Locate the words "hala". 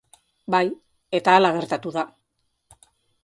1.39-1.53